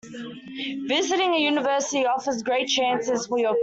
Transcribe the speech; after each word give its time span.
Visiting 0.87 1.35
a 1.35 1.37
university 1.37 2.07
offers 2.07 2.41
great 2.41 2.65
chances 2.65 3.27
for 3.27 3.37
your 3.37 3.51
career. 3.51 3.59